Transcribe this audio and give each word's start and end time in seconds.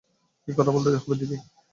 কী 0.43 0.51
কথা 0.57 0.71
বলতে 0.71 0.87
হবে 0.89 1.15
দিদি? 1.19 1.37